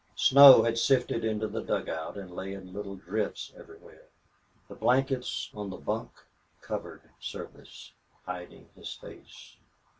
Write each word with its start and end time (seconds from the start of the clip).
Snow 0.15 0.63
had 0.63 0.79
sifted 0.79 1.23
into 1.23 1.47
the 1.47 1.61
dugout 1.61 2.17
and 2.17 2.31
lay 2.31 2.55
in 2.55 2.73
little 2.73 2.95
drifts 2.95 3.53
everywhere. 3.55 4.07
The 4.67 4.73
blankets 4.73 5.51
on 5.53 5.69
the 5.69 5.77
bunk 5.77 6.09
covered 6.59 7.03
Service, 7.19 7.91
hiding 8.25 8.69
his 8.75 8.95
face. 8.95 9.57